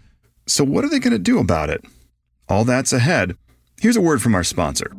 [0.46, 1.82] so what are they going to do about it?
[2.46, 3.38] All that's ahead.
[3.80, 4.90] Here's a word from our sponsor.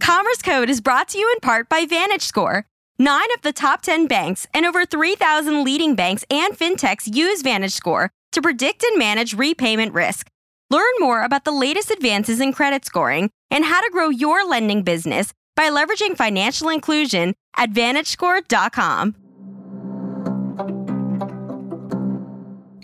[0.00, 2.64] Commerce Code is brought to you in part by VantageScore.
[2.98, 8.08] Nine of the top 10 banks and over 3,000 leading banks and fintechs use VantageScore
[8.32, 10.28] to predict and manage repayment risk.
[10.68, 14.82] Learn more about the latest advances in credit scoring and how to grow your lending
[14.82, 19.16] business by leveraging financial inclusion at VantageScore.com.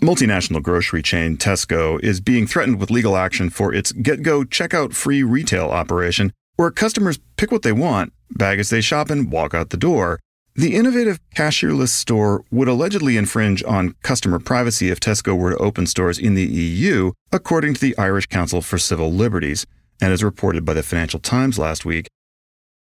[0.01, 5.23] Multinational grocery chain Tesco is being threatened with legal action for its GetGo checkout free
[5.23, 9.71] retail operation, where customers pick what they want, bag as they shop, and walk out
[9.71, 10.19] the door.
[10.55, 15.85] The innovative cashierless store would allegedly infringe on customer privacy if Tesco were to open
[15.87, 19.65] stores in the EU, according to the Irish Council for Civil Liberties,
[20.01, 22.07] and as reported by the Financial Times last week.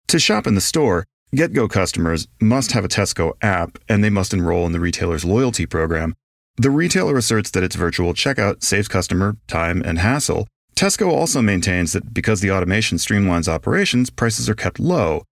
[0.08, 4.33] To shop in the store, GetGo customers must have a Tesco app and they must
[4.33, 6.15] enroll in the retailer's loyalty program.
[6.55, 10.47] The retailer asserts that its virtual checkout saves customer time and hassle.
[10.75, 15.23] Tesco also maintains that because the automation streamlines operations, prices are kept low.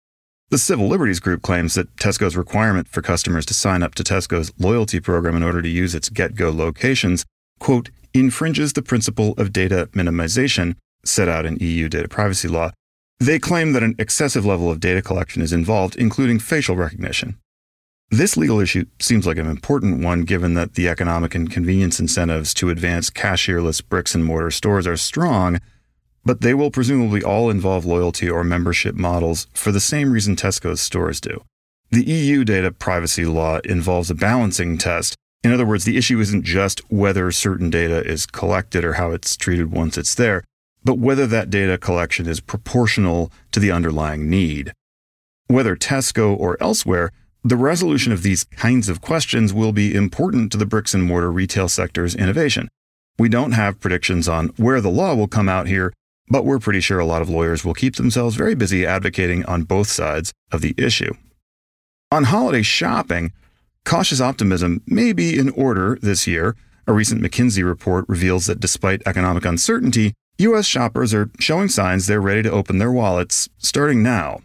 [0.50, 4.52] The Civil Liberties Group claims that Tesco's requirement for customers to sign up to Tesco's
[4.58, 7.24] loyalty program in order to use its GetGo locations,
[7.60, 10.74] quote, infringes the principle of data minimization
[11.04, 12.70] set out in EU data privacy law
[13.26, 17.38] they claim that an excessive level of data collection is involved, including facial recognition.
[18.10, 22.52] This legal issue seems like an important one given that the economic and convenience incentives
[22.54, 25.60] to advance cashierless bricks and mortar stores are strong,
[26.24, 30.80] but they will presumably all involve loyalty or membership models for the same reason Tesco's
[30.80, 31.44] stores do.
[31.90, 35.14] The EU data privacy law involves a balancing test.
[35.44, 39.36] In other words, the issue isn't just whether certain data is collected or how it's
[39.36, 40.42] treated once it's there
[40.84, 44.72] but whether that data collection is proportional to the underlying need.
[45.46, 47.12] Whether Tesco or elsewhere,
[47.44, 51.30] the resolution of these kinds of questions will be important to the bricks and mortar
[51.30, 52.68] retail sector's innovation.
[53.18, 55.92] We don't have predictions on where the law will come out here,
[56.28, 59.64] but we're pretty sure a lot of lawyers will keep themselves very busy advocating on
[59.64, 61.12] both sides of the issue.
[62.10, 63.32] On holiday shopping,
[63.84, 66.56] cautious optimism may be in order this year.
[66.86, 70.66] A recent McKinsey report reveals that despite economic uncertainty, U.S.
[70.66, 74.40] shoppers are showing signs they're ready to open their wallets starting now.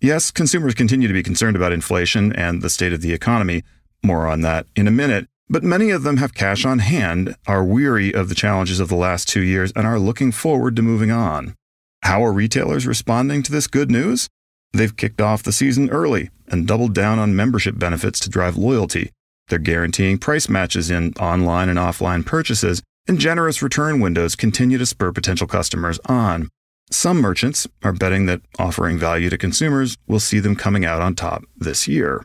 [0.00, 3.62] Yes, consumers continue to be concerned about inflation and the state of the economy.
[4.02, 5.26] More on that in a minute.
[5.48, 8.96] But many of them have cash on hand, are weary of the challenges of the
[8.96, 11.54] last two years, and are looking forward to moving on.
[12.02, 14.28] How are retailers responding to this good news?
[14.72, 19.10] They've kicked off the season early and doubled down on membership benefits to drive loyalty.
[19.48, 24.86] They're guaranteeing price matches in online and offline purchases and generous return windows continue to
[24.86, 26.48] spur potential customers on.
[26.90, 31.14] Some merchants are betting that offering value to consumers will see them coming out on
[31.14, 32.24] top this year.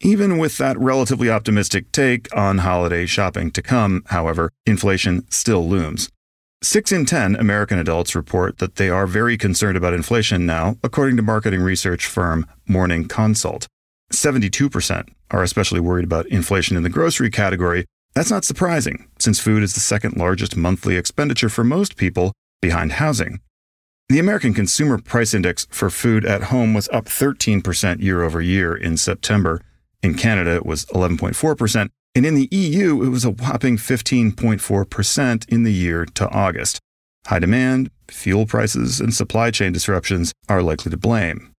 [0.00, 6.10] Even with that relatively optimistic take on holiday shopping to come, however, inflation still looms.
[6.62, 11.16] Six in 10 American adults report that they are very concerned about inflation now, according
[11.16, 13.66] to marketing research firm Morning Consult.
[14.12, 17.84] 72% are especially worried about inflation in the grocery category,
[18.16, 22.32] that's not surprising, since food is the second largest monthly expenditure for most people,
[22.62, 23.40] behind housing.
[24.08, 28.74] The American Consumer Price Index for food at home was up 13% year over year
[28.74, 29.60] in September.
[30.02, 35.64] In Canada, it was 11.4%, and in the EU, it was a whopping 15.4% in
[35.64, 36.80] the year to August.
[37.26, 41.52] High demand, fuel prices, and supply chain disruptions are likely to blame.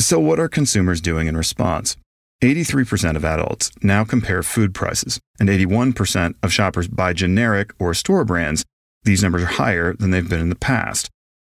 [0.00, 1.96] So, what are consumers doing in response?
[2.42, 8.24] 83% of adults now compare food prices, and 81% of shoppers buy generic or store
[8.24, 8.64] brands.
[9.04, 11.08] These numbers are higher than they've been in the past.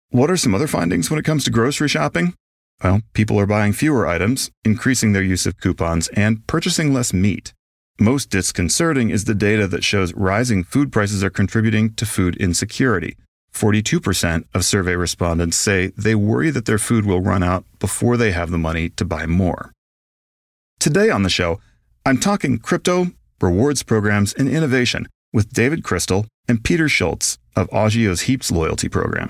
[0.09, 2.33] What are some other findings when it comes to grocery shopping?
[2.83, 7.53] Well, people are buying fewer items, increasing their use of coupons, and purchasing less meat.
[7.97, 13.15] Most disconcerting is the data that shows rising food prices are contributing to food insecurity.
[13.53, 18.31] 42% of survey respondents say they worry that their food will run out before they
[18.31, 19.71] have the money to buy more.
[20.83, 21.61] Today on the show,
[22.05, 28.23] I'm talking crypto, rewards programs, and innovation with David Crystal and Peter Schultz of Augeo's
[28.23, 29.29] Heaps loyalty program.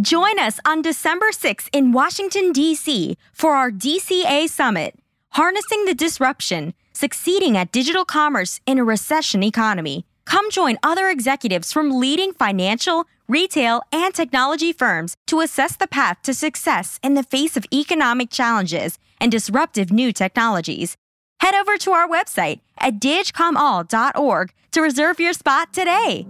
[0.00, 3.16] Join us on December 6th in Washington, D.C.
[3.32, 4.98] for our DCA Summit,
[5.34, 10.04] Harnessing the Disruption, Succeeding at Digital Commerce in a Recession Economy.
[10.24, 16.22] Come join other executives from leading financial, retail, and technology firms to assess the path
[16.22, 20.96] to success in the face of economic challenges and disruptive new technologies.
[21.40, 26.26] Head over to our website at digcomall.org to reserve your spot today.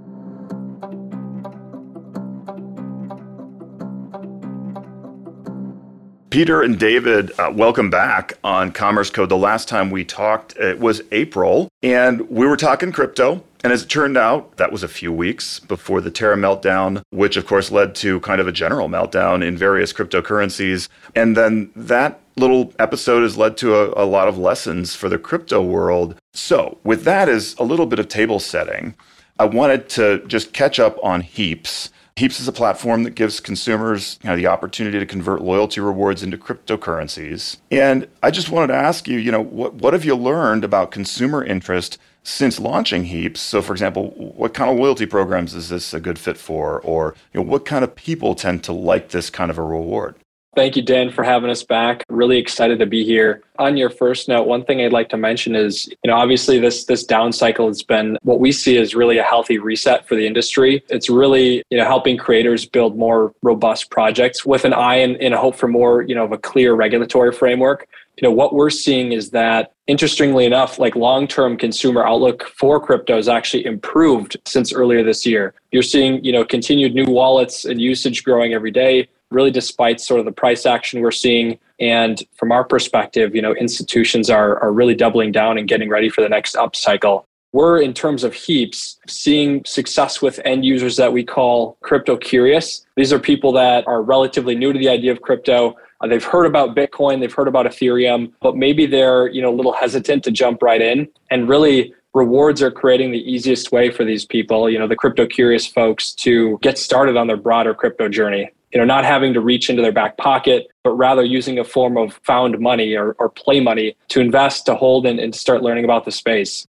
[6.31, 9.31] Peter and David, uh, welcome back on Commerce Code.
[9.31, 13.43] The last time we talked, it was April, and we were talking crypto.
[13.65, 17.39] And as it turned out, that was a few weeks before the Terra meltdown, which
[17.39, 20.89] of course led to kind of a general meltdown in various cryptocurrencies.
[21.15, 25.19] And then that little episode has led to a, a lot of lessons for the
[25.19, 26.15] crypto world.
[26.35, 28.95] So, with that as a little bit of table setting,
[29.39, 31.89] I wanted to just catch up on Heaps.
[32.19, 36.25] Heaps is a platform that gives consumers you know, the opportunity to convert loyalty rewards
[36.25, 37.59] into cryptocurrencies.
[37.71, 40.91] And I just wanted to ask you, you know, what, what have you learned about
[40.91, 43.41] consumer interest since launching Heaps.
[43.41, 46.81] So, for example, what kind of loyalty programs is this a good fit for?
[46.81, 50.17] Or you know, what kind of people tend to like this kind of a reward?
[50.59, 52.03] Thank you, Dan, for having us back.
[52.09, 53.45] Really excited to be here.
[53.61, 56.85] On your first note, one thing I'd like to mention is, you know, obviously this
[56.87, 60.27] this down cycle has been what we see as really a healthy reset for the
[60.27, 60.83] industry.
[60.89, 65.33] It's really, you know, helping creators build more robust projects with an eye and, and
[65.33, 67.87] a hope for more, you know, of a clear regulatory framework
[68.21, 73.15] you know what we're seeing is that interestingly enough like long-term consumer outlook for crypto
[73.15, 77.81] has actually improved since earlier this year you're seeing you know continued new wallets and
[77.81, 82.53] usage growing every day really despite sort of the price action we're seeing and from
[82.53, 86.29] our perspective you know institutions are are really doubling down and getting ready for the
[86.29, 91.25] next up cycle we're in terms of heaps seeing success with end users that we
[91.25, 95.75] call crypto curious these are people that are relatively new to the idea of crypto
[96.01, 99.57] uh, they've heard about Bitcoin, they've heard about Ethereum, but maybe they're you know a
[99.57, 101.09] little hesitant to jump right in.
[101.31, 105.27] And really, rewards are creating the easiest way for these people, you know, the crypto
[105.27, 108.51] curious folks, to get started on their broader crypto journey.
[108.73, 111.97] You know, not having to reach into their back pocket, but rather using a form
[111.97, 115.85] of found money or, or play money to invest, to hold, and, and start learning
[115.85, 116.67] about the space.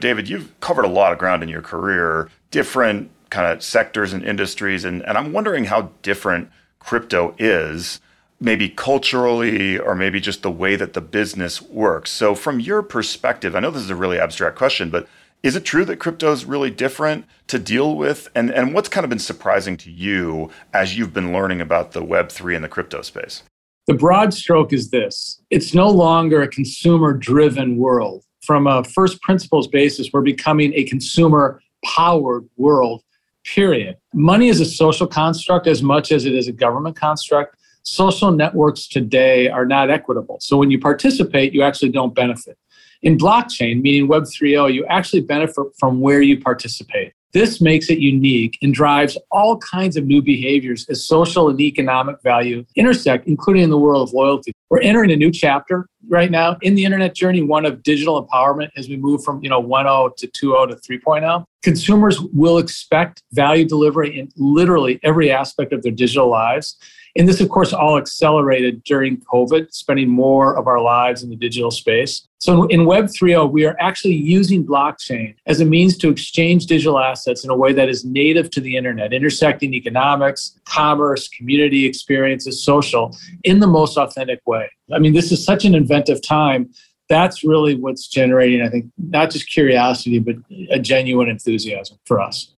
[0.00, 4.24] David, you've covered a lot of ground in your career, different kind of sectors and
[4.24, 6.50] industries, and, and I'm wondering how different
[6.80, 8.00] crypto is
[8.40, 12.10] maybe culturally or maybe just the way that the business works.
[12.10, 15.06] So, from your perspective, I know this is a really abstract question, but
[15.46, 18.28] is it true that crypto is really different to deal with?
[18.34, 22.02] And, and what's kind of been surprising to you as you've been learning about the
[22.02, 23.44] Web3 and the crypto space?
[23.86, 28.24] The broad stroke is this it's no longer a consumer driven world.
[28.44, 33.04] From a first principles basis, we're becoming a consumer powered world,
[33.44, 33.98] period.
[34.12, 38.88] Money is a social construct as much as it is a government construct social networks
[38.88, 40.38] today are not equitable.
[40.40, 42.58] So when you participate, you actually don't benefit.
[43.02, 47.12] In blockchain, meaning Web 3.0, you actually benefit from where you participate.
[47.32, 52.16] This makes it unique and drives all kinds of new behaviors as social and economic
[52.22, 54.52] value intersect, including in the world of loyalty.
[54.70, 58.70] We're entering a new chapter right now in the internet journey, one of digital empowerment
[58.76, 61.44] as we move from, you know, 1.0 to 2.0 to 3.0.
[61.62, 66.76] Consumers will expect value delivery in literally every aspect of their digital lives.
[67.16, 71.36] And this, of course, all accelerated during COVID, spending more of our lives in the
[71.36, 72.28] digital space.
[72.38, 76.98] So in Web 3.0, we are actually using blockchain as a means to exchange digital
[76.98, 82.62] assets in a way that is native to the internet, intersecting economics, commerce, community experiences,
[82.62, 84.68] social in the most authentic way.
[84.92, 86.70] I mean, this is such an inventive time.
[87.08, 90.36] That's really what's generating, I think, not just curiosity, but
[90.70, 92.52] a genuine enthusiasm for us.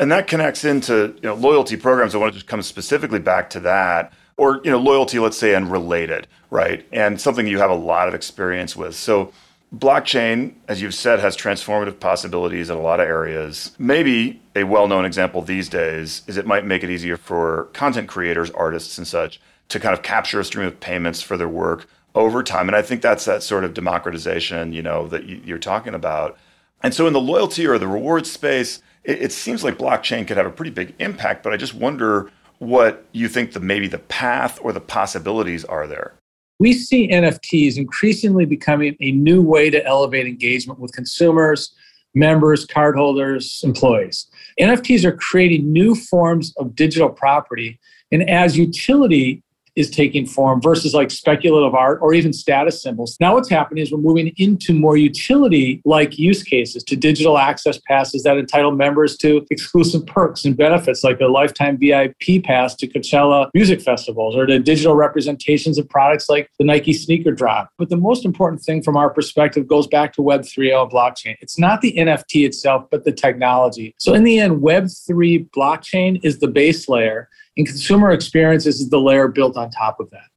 [0.00, 2.14] And that connects into you know, loyalty programs.
[2.14, 5.54] I want to just come specifically back to that, or you know, loyalty, let's say,
[5.54, 6.86] and related, right?
[6.92, 8.94] And something you have a lot of experience with.
[8.94, 9.32] So,
[9.76, 13.72] blockchain, as you've said, has transformative possibilities in a lot of areas.
[13.78, 18.50] Maybe a well-known example these days is it might make it easier for content creators,
[18.50, 22.42] artists, and such to kind of capture a stream of payments for their work over
[22.42, 22.68] time.
[22.68, 26.36] And I think that's that sort of democratization, you know, that you're talking about.
[26.82, 30.36] And so, in the loyalty or the reward space it, it seems like blockchain could
[30.36, 33.98] have a pretty big impact, but I just wonder what you think the maybe the
[33.98, 36.14] path or the possibilities are there.
[36.60, 41.72] We see NFTs increasingly becoming a new way to elevate engagement with consumers,
[42.14, 44.26] members, cardholders, employees.
[44.60, 47.78] NFTs are creating new forms of digital property.
[48.10, 49.42] And as utility
[49.78, 53.16] is taking form versus like speculative art or even status symbols.
[53.20, 57.78] Now, what's happening is we're moving into more utility like use cases to digital access
[57.86, 62.88] passes that entitle members to exclusive perks and benefits like a lifetime VIP pass to
[62.88, 67.70] Coachella music festivals or to digital representations of products like the Nike sneaker drop.
[67.78, 71.36] But the most important thing from our perspective goes back to Web 3.0 blockchain.
[71.40, 73.94] It's not the NFT itself, but the technology.
[73.98, 77.28] So, in the end, Web 3 blockchain is the base layer
[77.58, 80.28] and consumer experiences is the layer built on top of that.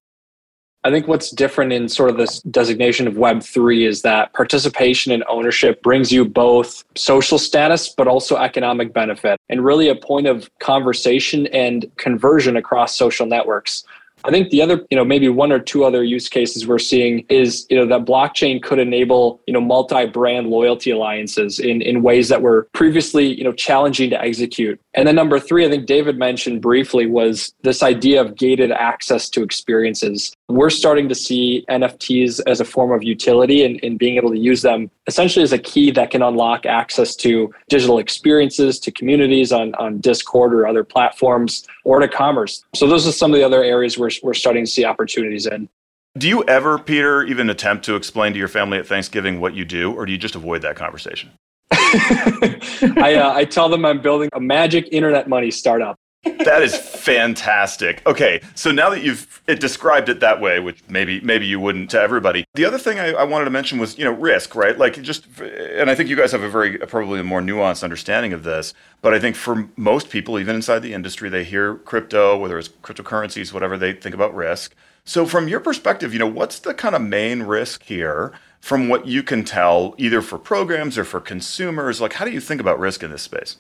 [0.84, 5.24] I think what's different in sort of this designation of Web3 is that participation and
[5.30, 10.50] ownership brings you both social status, but also economic benefit, and really a point of
[10.60, 13.84] conversation and conversion across social networks.
[14.24, 17.26] I think the other, you know, maybe one or two other use cases we're seeing
[17.30, 22.30] is, you know, that blockchain could enable, you know, multi-brand loyalty alliances in, in ways
[22.30, 24.80] that were previously, you know, challenging to execute.
[24.94, 29.30] And then number three, I think David mentioned briefly was this idea of gated access
[29.30, 30.34] to experiences.
[30.50, 34.38] We're starting to see NFTs as a form of utility and, and being able to
[34.38, 39.54] use them essentially as a key that can unlock access to digital experiences, to communities
[39.54, 42.64] on, on Discord or other platforms, or to commerce.
[42.76, 45.70] So those are some of the other areas where we're starting to see opportunities in.
[46.18, 49.64] Do you ever, Peter, even attempt to explain to your family at Thanksgiving what you
[49.64, 51.32] do, or do you just avoid that conversation?
[52.98, 55.98] I, uh, I tell them I'm building a magic internet money startup.
[56.24, 58.04] that is fantastic.
[58.06, 61.90] Okay, so now that you've it described it that way, which maybe maybe you wouldn't
[61.92, 62.44] to everybody.
[62.54, 64.78] The other thing I, I, wanted to mention was you know risk, right?
[64.78, 68.34] Like just, and I think you guys have a very probably a more nuanced understanding
[68.34, 68.76] of this.
[69.02, 72.70] But I think for most people, even inside the industry, they hear crypto, whether it's
[72.70, 74.76] cryptocurrencies, whatever, they think about risk.
[75.04, 78.34] So from your perspective, you know, what's the kind of main risk here?
[78.62, 82.40] From what you can tell, either for programs or for consumers, like how do you
[82.40, 83.58] think about risk in this space?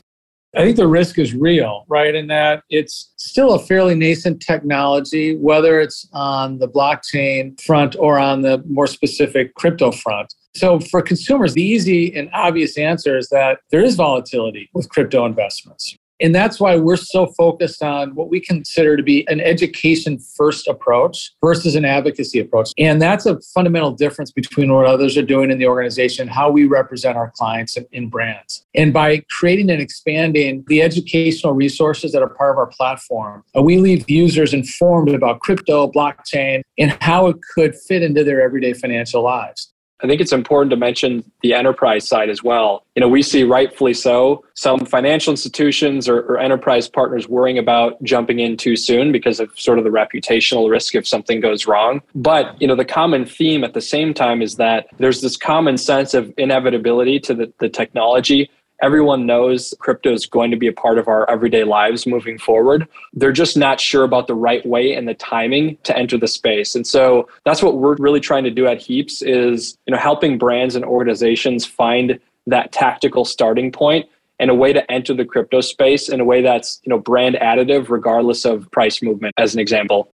[0.56, 2.14] I think the risk is real, right?
[2.14, 8.20] In that it's still a fairly nascent technology, whether it's on the blockchain front or
[8.20, 10.34] on the more specific crypto front.
[10.54, 15.26] So, for consumers, the easy and obvious answer is that there is volatility with crypto
[15.26, 15.96] investments.
[16.22, 20.68] And that's why we're so focused on what we consider to be an education first
[20.68, 22.72] approach versus an advocacy approach.
[22.78, 26.66] And that's a fundamental difference between what others are doing in the organization, how we
[26.66, 28.66] represent our clients and brands.
[28.76, 33.62] And by creating and expanding the educational resources that are part of our platform, uh,
[33.62, 38.74] we leave users informed about crypto, blockchain, and how it could fit into their everyday
[38.74, 39.74] financial lives.
[40.04, 42.86] I think it's important to mention the enterprise side as well.
[42.96, 48.02] You know, we see rightfully so some financial institutions or, or, enterprise partners worrying about
[48.04, 52.02] jumping in too soon because of sort of the reputational risk if something goes wrong.
[52.16, 55.78] But, you know, the common theme at the same time is that there's this common
[55.78, 58.50] sense of inevitability to the, the technology
[58.82, 62.88] everyone knows crypto is going to be a part of our everyday lives moving forward.
[63.14, 66.76] They're just not sure about the right way and the timing to enter the space.
[66.76, 70.38] And so that's what we're really trying to do at Heaps is, you know, helping
[70.38, 74.08] brands and organizations find that tactical starting point
[74.40, 77.36] and a way to enter the crypto space in a way that's, you know, brand
[77.36, 80.12] additive regardless of price movement as an example.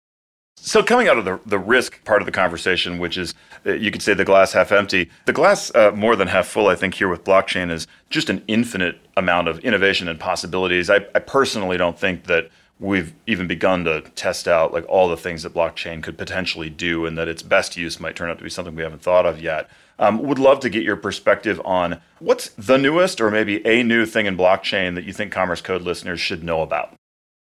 [0.66, 3.36] So, coming out of the, the risk part of the conversation, which is
[3.68, 6.70] uh, you could say the glass half empty, the glass uh, more than half full,
[6.70, 10.90] I think, here with blockchain is just an infinite amount of innovation and possibilities.
[10.90, 15.16] I, I personally don't think that we've even begun to test out like all the
[15.16, 18.44] things that blockchain could potentially do and that its best use might turn out to
[18.44, 19.70] be something we haven't thought of yet.
[20.00, 24.04] Um, would love to get your perspective on what's the newest or maybe a new
[24.08, 26.96] thing in blockchain that you think Commerce Code listeners should know about.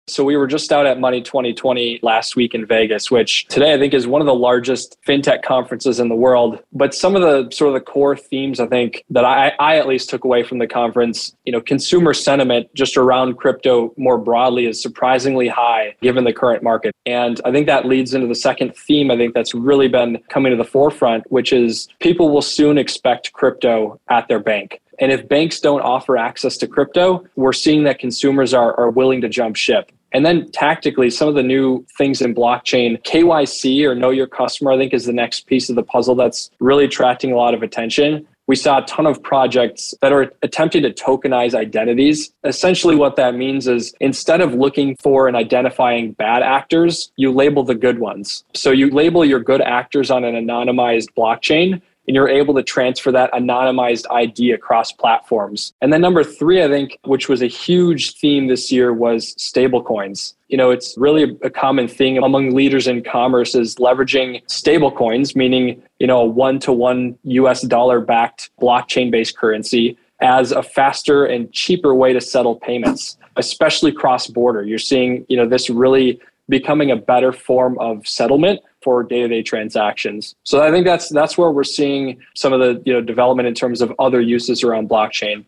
[0.08, 3.78] So we were just out at Money 2020 last week in Vegas, which today I
[3.78, 6.58] think is one of the largest fintech conferences in the world.
[6.72, 9.86] But some of the sort of the core themes I think that I, I at
[9.86, 14.66] least took away from the conference, you know, consumer sentiment just around crypto more broadly
[14.66, 16.92] is surprisingly high given the current market.
[17.06, 20.50] And I think that leads into the second theme I think that's really been coming
[20.50, 24.80] to the forefront, which is people will soon expect crypto at their bank.
[25.02, 29.20] And if banks don't offer access to crypto, we're seeing that consumers are, are willing
[29.22, 29.90] to jump ship.
[30.12, 34.70] And then tactically, some of the new things in blockchain, KYC or know your customer,
[34.70, 37.64] I think is the next piece of the puzzle that's really attracting a lot of
[37.64, 38.28] attention.
[38.46, 42.32] We saw a ton of projects that are attempting to tokenize identities.
[42.44, 47.64] Essentially, what that means is instead of looking for and identifying bad actors, you label
[47.64, 48.44] the good ones.
[48.54, 53.12] So you label your good actors on an anonymized blockchain and you're able to transfer
[53.12, 55.72] that anonymized ID across platforms.
[55.80, 60.34] And then number three, I think, which was a huge theme this year, was stablecoins.
[60.48, 65.82] you know, it's really a common thing among leaders in commerce is leveraging stablecoins, meaning,
[65.98, 71.24] you know, a one to one US dollar backed blockchain based currency as a faster
[71.24, 74.62] and cheaper way to settle payments, especially cross border.
[74.62, 80.34] You're seeing, you know, this really becoming a better form of settlement for day-to-day transactions.
[80.44, 83.54] So I think that's that's where we're seeing some of the, you know, development in
[83.54, 85.44] terms of other uses around blockchain.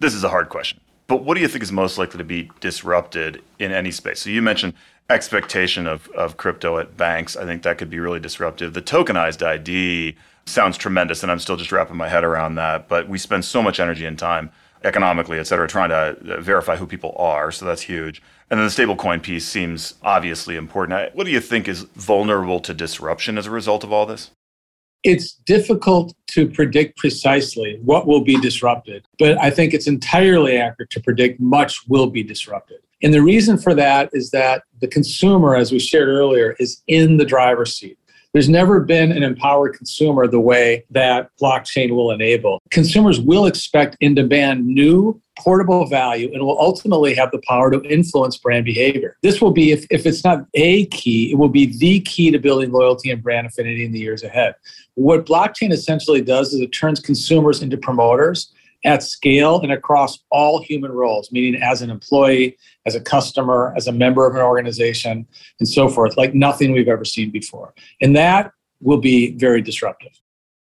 [0.00, 0.80] This is a hard question.
[1.06, 4.20] But what do you think is most likely to be disrupted in any space?
[4.20, 4.74] So you mentioned
[5.08, 7.36] expectation of, of crypto at banks.
[7.36, 8.74] I think that could be really disruptive.
[8.74, 12.88] The tokenized ID sounds tremendous, and I'm still just wrapping my head around that.
[12.88, 14.50] But we spend so much energy and time
[14.86, 17.50] economically, et cetera, trying to uh, verify who people are.
[17.52, 18.22] So that's huge.
[18.48, 20.98] And then the stablecoin piece seems obviously important.
[20.98, 24.30] Uh, what do you think is vulnerable to disruption as a result of all this?
[25.02, 30.90] It's difficult to predict precisely what will be disrupted, but I think it's entirely accurate
[30.90, 32.78] to predict much will be disrupted.
[33.02, 37.18] And the reason for that is that the consumer, as we shared earlier, is in
[37.18, 37.98] the driver's seat.
[38.36, 42.60] There's never been an empowered consumer the way that blockchain will enable.
[42.70, 47.82] Consumers will expect in demand new portable value and will ultimately have the power to
[47.84, 49.16] influence brand behavior.
[49.22, 52.38] This will be, if, if it's not a key, it will be the key to
[52.38, 54.54] building loyalty and brand affinity in the years ahead.
[54.96, 58.52] What blockchain essentially does is it turns consumers into promoters
[58.86, 63.88] at scale and across all human roles, meaning as an employee, as a customer, as
[63.88, 65.26] a member of an organization,
[65.58, 67.74] and so forth, like nothing we've ever seen before.
[68.00, 70.12] And that will be very disruptive.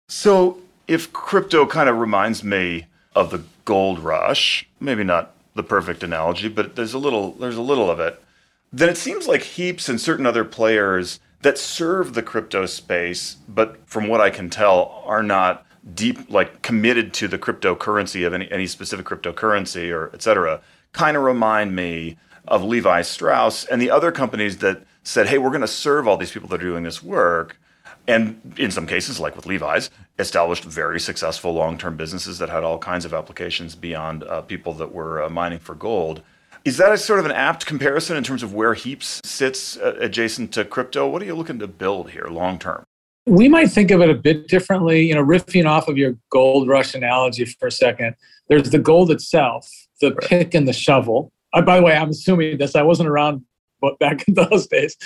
[0.07, 6.01] So, if crypto kind of reminds me of the gold rush, maybe not the perfect
[6.01, 8.23] analogy, but there's a little there's a little of it.
[8.71, 13.85] Then it seems like heaps and certain other players that serve the crypto space, but
[13.85, 18.51] from what I can tell, are not deep like committed to the cryptocurrency of any,
[18.51, 22.17] any specific cryptocurrency or et cetera kind of remind me
[22.47, 26.17] of levi strauss and the other companies that said hey we're going to serve all
[26.17, 27.59] these people that are doing this work.
[28.07, 32.79] And in some cases like with levi's established very successful long-term businesses that had all
[32.79, 36.21] kinds of applications beyond uh, people that were uh, mining for gold.
[36.65, 39.95] Is that a sort of an apt comparison in terms of where heaps sits uh,
[39.99, 41.07] adjacent to crypto?
[41.07, 42.83] What are you looking to build here long term
[43.27, 45.05] we might think of it a bit differently.
[45.05, 48.15] You know, riffing off of your gold rush analogy for a second,
[48.47, 49.69] there's the gold itself,
[50.01, 50.29] the right.
[50.29, 51.31] pick and the shovel.
[51.53, 53.43] Uh, by the way, I'm assuming this, I wasn't around
[53.99, 54.97] back in those days,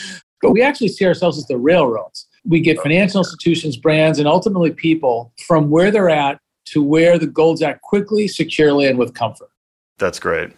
[0.41, 2.27] but we actually see ourselves as the railroads.
[2.45, 7.27] We get financial institutions, brands, and ultimately people from where they're at to where the
[7.27, 9.49] gold's at quickly, securely, and with comfort.
[9.97, 10.51] That's great.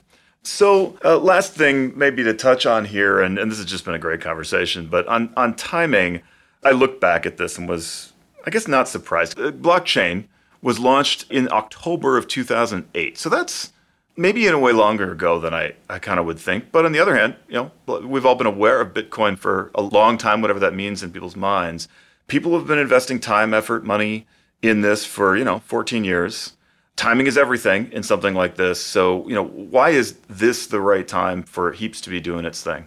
[0.43, 3.93] So, uh, last thing maybe to touch on here, and, and this has just been
[3.93, 6.21] a great conversation, but on, on timing,
[6.65, 8.13] I looked back at this and was,
[8.45, 9.39] I guess, not surprised.
[9.39, 10.25] Uh, blockchain
[10.61, 13.17] was launched in October of 2008.
[13.17, 13.73] So that's
[14.15, 16.71] maybe in a way longer ago than I, I kind of would think.
[16.71, 19.81] But on the other hand, you know, we've all been aware of Bitcoin for a
[19.81, 21.87] long time, whatever that means in people's minds.
[22.27, 24.25] People have been investing time, effort, money
[24.61, 26.53] in this for, you know, 14 years.
[26.95, 28.79] Timing is everything in something like this.
[28.79, 32.61] So, you know, why is this the right time for Heaps to be doing its
[32.61, 32.85] thing?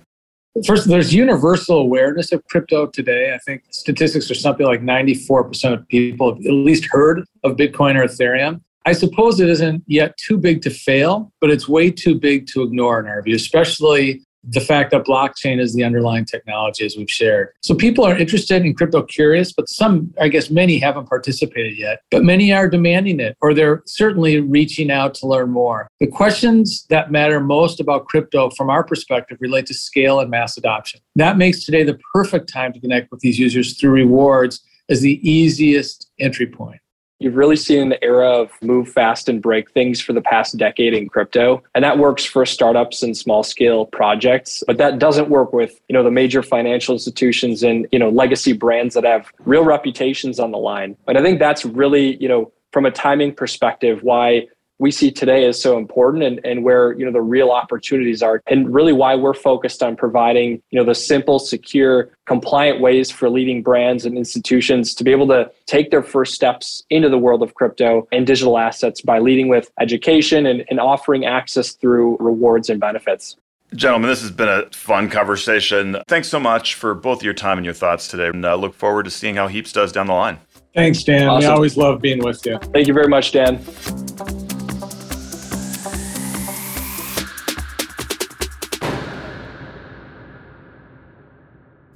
[0.65, 3.35] First, there's universal awareness of crypto today.
[3.35, 7.97] I think statistics are something like 94% of people have at least heard of Bitcoin
[7.97, 8.61] or Ethereum.
[8.87, 12.63] I suppose it isn't yet too big to fail, but it's way too big to
[12.63, 17.11] ignore in our view, especially the fact that blockchain is the underlying technology as we've
[17.11, 17.51] shared.
[17.63, 22.01] So people are interested in crypto curious, but some, I guess many haven't participated yet,
[22.11, 25.89] but many are demanding it or they're certainly reaching out to learn more.
[26.01, 30.57] The questions that matter most about crypto from our perspective relate to scale and mass
[30.57, 31.01] adoption.
[31.17, 35.29] That makes today the perfect time to connect with these users through rewards as the
[35.29, 36.81] easiest entry point.
[37.19, 40.93] You've really seen the era of move fast and break things for the past decade
[40.93, 41.63] in crypto.
[41.75, 45.95] And that works for startups and small scale projects, but that doesn't work with, you
[45.95, 50.51] know, the major financial institutions and, you know, legacy brands that have real reputations on
[50.51, 50.97] the line.
[51.07, 55.45] And I think that's really, you know, from a timing perspective, why we see today
[55.45, 59.15] is so important and, and where you know the real opportunities are and really why
[59.15, 64.17] we're focused on providing you know the simple secure compliant ways for leading brands and
[64.17, 68.27] institutions to be able to take their first steps into the world of crypto and
[68.27, 73.37] digital assets by leading with education and, and offering access through rewards and benefits
[73.75, 75.97] Gentlemen, this has been a fun conversation.
[76.07, 78.29] Thanks so much for both your time and your thoughts today.
[78.29, 80.39] And uh, look forward to seeing how Heaps does down the line.
[80.73, 81.29] Thanks, Dan.
[81.29, 81.41] Awesome.
[81.41, 82.59] We always love being with you.
[82.59, 83.59] Thank you very much, Dan.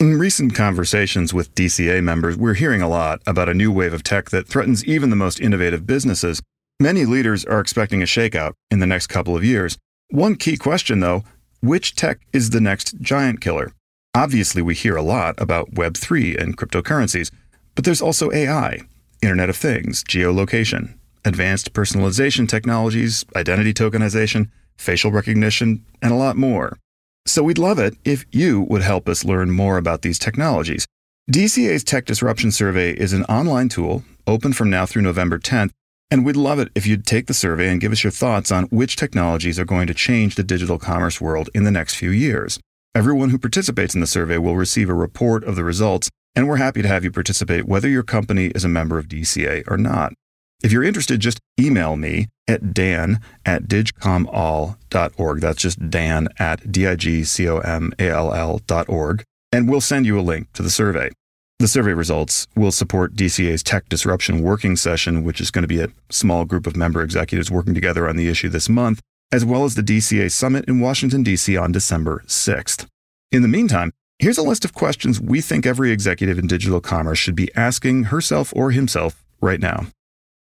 [0.00, 4.02] In recent conversations with DCA members, we're hearing a lot about a new wave of
[4.02, 6.40] tech that threatens even the most innovative businesses.
[6.80, 9.76] Many leaders are expecting a shakeout in the next couple of years.
[10.08, 11.24] One key question, though
[11.60, 13.74] which tech is the next giant killer?
[14.14, 17.30] Obviously, we hear a lot about Web3 and cryptocurrencies,
[17.74, 18.80] but there's also AI,
[19.20, 20.94] Internet of Things, geolocation,
[21.26, 26.78] advanced personalization technologies, identity tokenization, facial recognition, and a lot more.
[27.26, 30.86] So we'd love it if you would help us learn more about these technologies.
[31.30, 35.70] DCA's Tech Disruption Survey is an online tool open from now through November 10th,
[36.10, 38.64] and we'd love it if you'd take the survey and give us your thoughts on
[38.64, 42.58] which technologies are going to change the digital commerce world in the next few years.
[42.96, 46.56] Everyone who participates in the survey will receive a report of the results, and we're
[46.56, 50.14] happy to have you participate whether your company is a member of DCA or not.
[50.62, 55.40] If you're interested, just email me at dan at digcomall.org.
[55.40, 59.24] That's just dan at D-I-G-C-O-M-A-L-L dot org.
[59.52, 61.10] And we'll send you a link to the survey.
[61.58, 65.80] The survey results will support DCA's Tech Disruption Working Session, which is going to be
[65.80, 69.64] a small group of member executives working together on the issue this month, as well
[69.64, 71.56] as the DCA Summit in Washington, D.C.
[71.56, 72.86] on December 6th.
[73.30, 77.18] In the meantime, here's a list of questions we think every executive in digital commerce
[77.18, 79.86] should be asking herself or himself right now.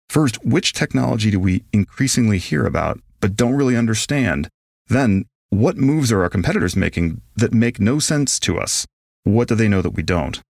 [0.08, 4.48] First, which technology do we increasingly hear about but don't really understand?
[4.88, 8.86] Then, what moves are our competitors making that make no sense to us?
[9.24, 10.40] What do they know that we don't?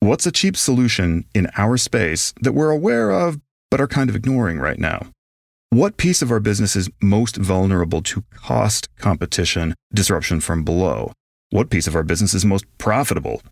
[0.00, 3.40] What's a cheap solution in our space that we're aware of
[3.70, 5.06] but are kind of ignoring right now?
[5.70, 11.12] What piece of our business is most vulnerable to cost competition disruption from below?
[11.50, 13.42] What piece of our business is most profitable?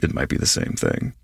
[0.00, 1.14] It might be the same thing.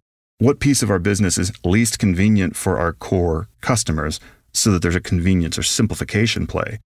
[0.40, 4.20] What piece of our business is least convenient for our core customers
[4.52, 6.78] so that there's a convenience or simplification play?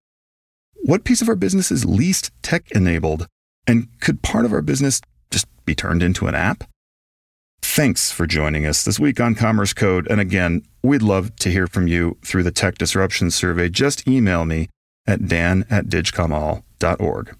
[0.84, 3.26] What piece of our business is least tech enabled?
[3.66, 6.64] And could part of our business just be turned into an app?
[7.60, 10.06] Thanks for joining us this week on Commerce Code.
[10.10, 13.68] And again, we'd love to hear from you through the Tech Disruption Survey.
[13.68, 14.70] Just email me
[15.06, 17.36] at dan at digcomall.org.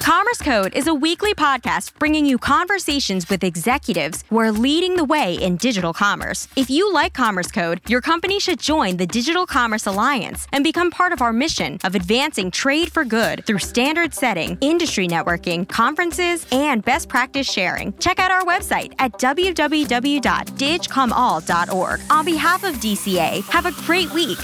[0.00, 5.04] Commerce Code is a weekly podcast bringing you conversations with executives who are leading the
[5.04, 6.46] way in digital commerce.
[6.56, 10.92] If you like Commerce Code, your company should join the Digital Commerce Alliance and become
[10.92, 16.46] part of our mission of advancing trade for good through standard setting, industry networking, conferences,
[16.52, 17.92] and best practice sharing.
[17.98, 22.00] Check out our website at www.digcomall.org.
[22.10, 24.38] On behalf of DCA, have a great week.